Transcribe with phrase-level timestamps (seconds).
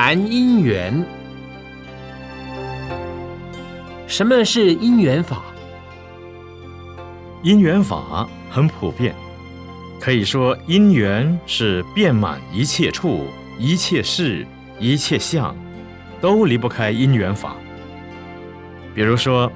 [0.00, 1.04] 谈因缘。
[4.06, 5.42] 什么是因缘法？
[7.42, 9.12] 因缘法很普遍，
[9.98, 13.26] 可以说因缘是遍满一切处、
[13.58, 14.46] 一切事、
[14.78, 15.52] 一切相，
[16.20, 17.56] 都离不开因缘法。
[18.94, 19.50] 比如说，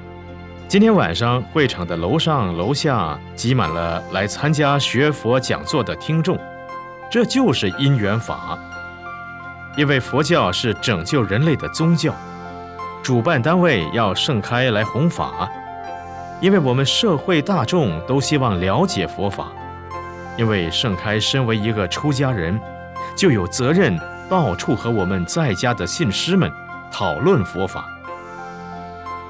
[0.67, 6.37] 今天晚上会场的楼上楼下挤满了来参加学佛讲座的听众，
[7.09, 8.59] 这就是因缘法。
[9.77, 12.15] 因为佛教是拯救人类的宗教，
[13.03, 15.49] 主办单位要盛开来弘法。
[16.41, 19.49] 因为我们社会大众都希望了解佛法，
[20.37, 22.61] 因为盛开身为一个出家人，
[23.17, 23.99] 就有责任
[24.29, 26.51] 到处和我们在家的信师们
[26.91, 27.85] 讨论佛法。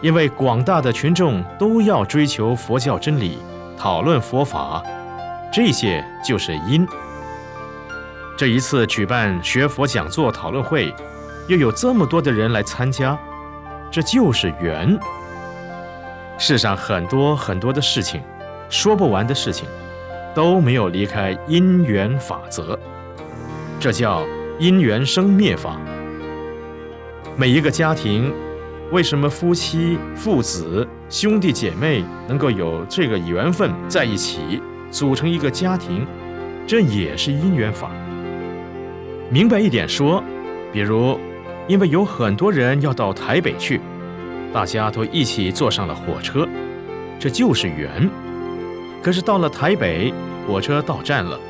[0.00, 3.38] 因为广大的群众都要追求佛教真理，
[3.78, 4.82] 讨论佛法，
[5.52, 6.84] 这些就是因。
[8.36, 10.92] 这一次举办学佛讲座讨论会，
[11.48, 13.16] 又有这么多的人来参加，
[13.90, 14.98] 这就是缘。
[16.38, 18.20] 世上很多很多的事情，
[18.68, 19.68] 说不完的事情，
[20.34, 22.76] 都没有离开因缘法则，
[23.78, 24.24] 这叫
[24.58, 25.78] 因缘生灭法。
[27.36, 28.32] 每一个家庭，
[28.90, 36.06] 为什么夫妻、父子、兄弟姐妹能够有这个缘分在一起，组成一个家庭，
[36.66, 37.90] 这也是因缘法。
[39.32, 40.22] 明白一点说，
[40.74, 41.18] 比如，
[41.66, 43.80] 因为有很多人要到台北去。
[44.52, 46.46] 大家都一起坐上了火车，
[47.18, 48.10] 这就是缘。
[49.02, 50.12] 可是到了台北，
[50.46, 51.40] 火车到站了，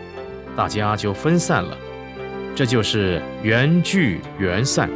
[0.54, 1.76] 大家就分散了，
[2.54, 4.88] 这就是缘聚缘散。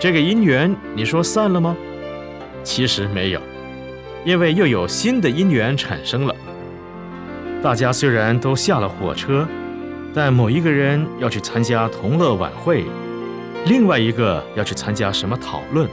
[0.00, 1.76] 这个因缘，你说散了吗？
[2.64, 3.40] 其实没有，
[4.24, 6.34] 因为又有新的因缘产生了。
[7.62, 9.46] 大家虽然都下了火车，
[10.14, 12.84] 但某一个人要去参加同乐晚会，
[13.66, 15.88] 另外一个要去参加什么讨论。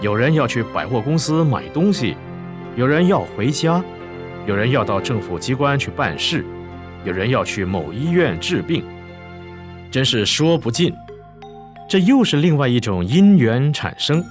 [0.00, 2.16] 有人要去百货公司买东西，
[2.76, 3.82] 有人要回家，
[4.46, 6.44] 有人要到政府机关去办事，
[7.04, 8.84] 有人要去某医院治病，
[9.90, 10.94] 真是说不尽。
[11.88, 14.24] 这又是另外一种因缘产生，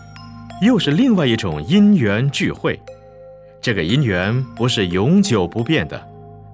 [0.61, 2.79] 又是另外一种因缘聚会。
[3.61, 6.01] 这个因缘不是永久不变的，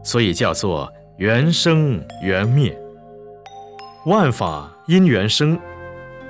[0.04, 2.78] 所以叫做缘生缘灭。
[4.06, 5.60] 万法因缘生，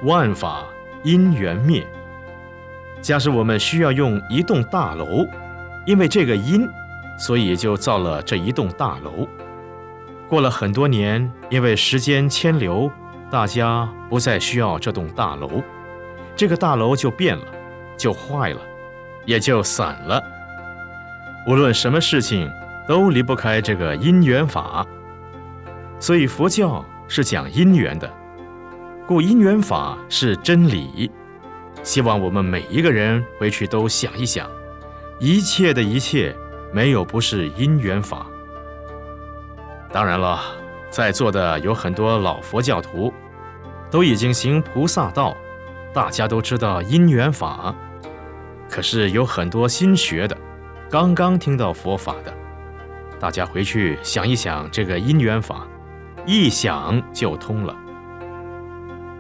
[0.04, 0.64] 万法
[1.04, 1.86] 因缘灭。
[3.02, 5.26] 假使我们需要用一栋大楼，
[5.86, 6.66] 因为这个因，
[7.20, 9.28] 所以就造了这一栋大楼。
[10.30, 12.90] 过了很多年，因为时间迁流，
[13.30, 15.62] 大家不再需要这栋大楼，
[16.34, 17.44] 这个大楼就变了，
[17.98, 18.62] 就坏了，
[19.26, 20.24] 也就散了。
[21.46, 22.50] 无论什么事情，
[22.88, 24.86] 都离不开这个因缘法。
[26.00, 28.12] 所以佛教是讲因缘的，
[29.06, 31.12] 故因缘法是真理。
[31.84, 34.50] 希望我们每一个人回去都想一想，
[35.20, 36.36] 一切的一切
[36.72, 38.26] 没有不是因缘法。
[39.92, 40.40] 当然了，
[40.90, 43.14] 在座的有很多老佛教徒，
[43.90, 45.36] 都已经行菩萨道，
[45.94, 47.74] 大家都知道因缘法。
[48.70, 50.38] 可是有很多新学的，
[50.90, 52.34] 刚刚听到佛法的，
[53.20, 55.68] 大家回去想一想这个因缘法，
[56.26, 57.76] 一想就通了。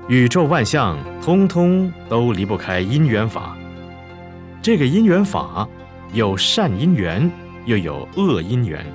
[0.08, 3.58] 宇宙万象，通通都离不开因缘法。
[4.62, 5.68] 这个因缘法
[6.14, 7.30] 有善因缘，
[7.66, 8.86] 又有恶因缘。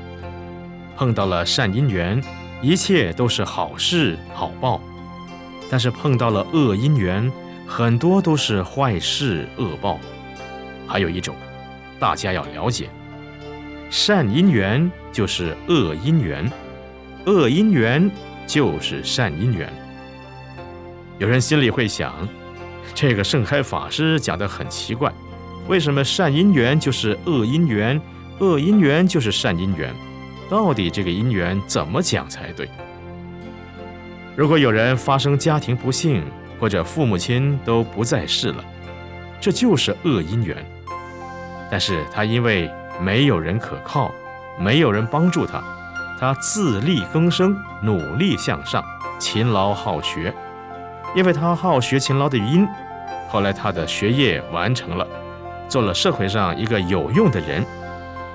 [0.97, 2.23] 碰到了善因缘，
[2.63, 4.81] 一切都是好事好报；
[5.71, 7.31] 但是碰到了恶因缘，
[7.67, 9.99] 很多都是坏事恶报。
[10.87, 11.35] 还有一种，
[11.99, 12.89] 大家要了解：
[13.93, 16.51] 善因缘就是恶因缘，
[17.27, 18.11] 恶因缘
[18.47, 19.71] 就是善因缘。
[21.19, 22.27] 有人心里会想，
[22.95, 25.13] 这个盛开法师讲的很奇怪，
[25.69, 28.01] 为什么善因缘就是恶因缘，
[28.39, 29.95] 恶因缘就是善因缘？
[30.49, 32.67] 到底这个因缘怎么讲才对？
[34.35, 36.25] 如果有人发生家庭不幸，
[36.59, 38.65] 或者父母亲都不在世了，
[39.39, 40.57] 这就是恶因缘。
[41.71, 44.11] 但是他因为没有人可靠，
[44.59, 45.63] 没有人帮助他，
[46.21, 48.85] 他自力更生，努力向上，
[49.19, 50.33] 勤劳好学。
[51.15, 52.67] 因为他好学勤劳的因，
[53.29, 55.07] 后来他的学业完成了，
[55.69, 57.65] 做了社会上一个有用的人，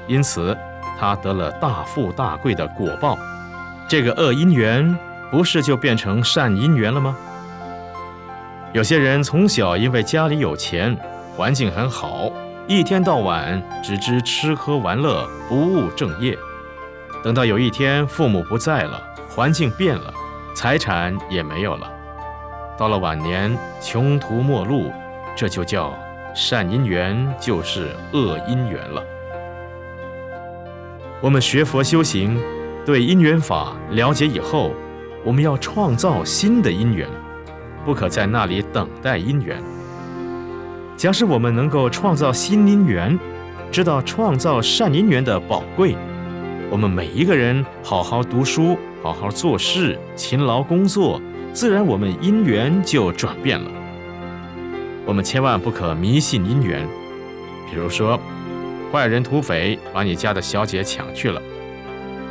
[0.07, 0.56] 因此
[1.00, 3.18] 他得了大富大贵的果报。
[3.88, 4.98] 这个恶因缘
[5.31, 7.15] 不是就变成善因缘了吗？
[8.74, 10.95] 有些人从小因为家里有钱，
[11.36, 12.30] 环境很好，
[12.69, 16.38] 一天到晚只知吃喝玩乐，不务正业。
[17.24, 20.14] 等到有一天父母不在了，环境变了，
[20.54, 21.90] 财产也没有了。
[22.78, 24.92] 到了晚年穷途末路，
[25.34, 25.98] 这就叫
[26.36, 29.02] 善因缘就是恶因缘了。
[31.22, 32.38] 我们学佛修行，
[32.86, 34.74] 对因缘法了解以后，
[35.24, 37.08] 我们要创造新的因缘，
[37.86, 39.64] 不可在那里等待因缘。
[40.98, 43.18] 假使我们能够创造新因缘，
[43.72, 45.96] 知道创造善因缘的宝贵，
[46.72, 51.22] 我们每一个人好好读书，好好做事，勤劳工作，
[51.54, 53.70] 自然我们因缘就转变了。
[55.06, 56.84] 我们千万不可迷信因缘，
[57.70, 58.20] 比如说。
[58.90, 61.42] 坏人土匪把你家的小姐抢去了，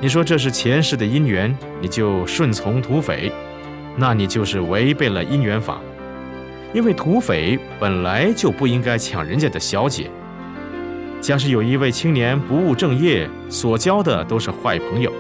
[0.01, 3.31] 你说这是前世的因缘，你就顺从土匪，
[3.95, 5.79] 那你就是违背了因缘法，
[6.77, 10.11] 因为土匪本来就不应该抢人家的小姐。
[11.23, 15.11] 假使有一位青年不务正业，所交的都是坏朋友，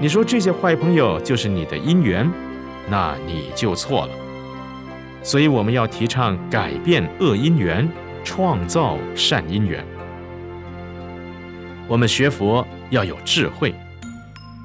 [0.00, 2.28] 你说这些坏朋友就是你的因缘，
[2.90, 4.12] 那你就错了。
[5.22, 7.88] 所以我们要提倡改变恶因缘，
[8.24, 9.84] 创造善因缘。
[11.86, 13.72] 我们学佛要有智慧，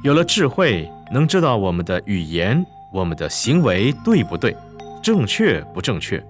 [0.02, 4.56] 有了智慧，能知道我们的语言、我们的行为对不对，
[5.10, 6.24] 正确不正确。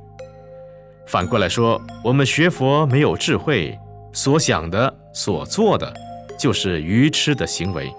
[1.06, 3.78] 反过来说，我们学佛没有智慧，
[4.14, 5.94] 所想的、所做的，
[6.40, 7.94] 就是愚痴的行为。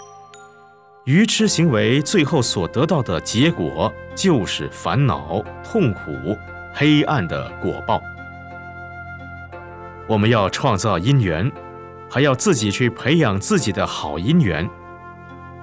[1.04, 6.34] 愚痴行为最后所得到的结果，就是烦恼、痛苦、
[6.72, 8.00] 黑暗的果报。
[10.08, 11.52] 我们要创造因缘。
[12.08, 14.66] 还要自己去培养自己的好因缘，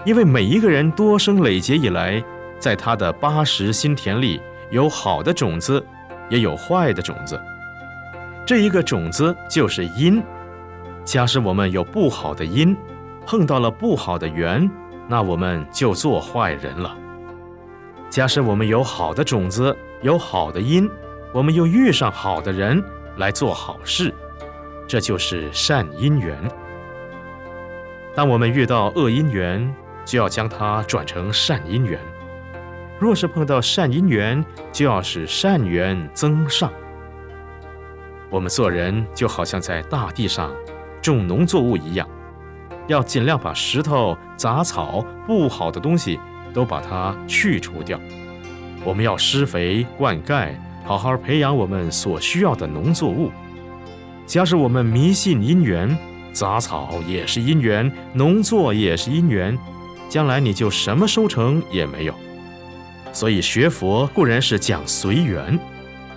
[0.05, 2.23] 因为每一个人多生累劫以来，
[2.59, 5.83] 在他的八十心田里有好的种子，
[6.29, 7.39] 也有坏的种子。
[8.45, 10.23] 这一个种子就是因。
[11.03, 12.75] 假使我们有不好的因，
[13.25, 14.69] 碰到了不好的缘，
[15.07, 16.95] 那我们就做坏人了。
[18.09, 20.89] 假使我们有好的种子，有好的因，
[21.33, 22.83] 我们又遇上好的人
[23.15, 24.13] 来做好事。
[24.85, 26.37] 这就是善因缘。
[28.15, 29.73] 当我们遇到恶因缘，
[30.03, 31.99] 就要将它转成善因缘；
[32.99, 36.71] 若是碰到善因缘，就要使善缘增上。
[38.29, 40.51] 我们做人就好像在大地上
[41.01, 42.07] 种农作物一样，
[42.87, 46.19] 要尽量把石头、杂草、不好的东西
[46.53, 47.99] 都把它去除掉。
[48.83, 50.53] 我们要施肥、灌溉，
[50.83, 53.31] 好好培养我们所需要的农作物。
[54.25, 55.97] 假使我们迷信因缘，
[56.33, 59.57] 杂草也是因缘，农作也是因缘，
[60.09, 62.13] 将来你就什么收成也没有。
[63.17, 65.57] 所以学佛固然是讲随缘，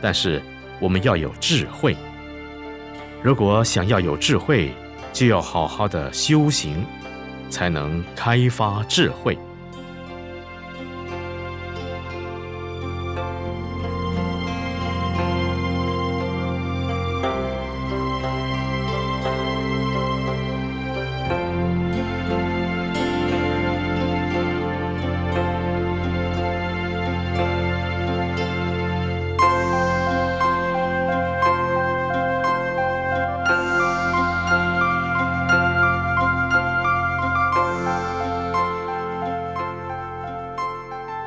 [0.02, 0.38] 但是
[0.78, 1.96] 我们要有智慧。
[3.22, 4.74] 如果想要有智慧，
[5.10, 6.84] 就要好好的修行，
[7.48, 9.38] 才能开发智慧。